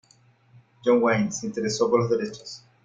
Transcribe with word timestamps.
John 0.83 0.99
Wayne 1.03 1.31
se 1.31 1.45
interesó 1.45 1.87
por 1.87 1.99
los 1.99 2.09
derechos. 2.09 2.65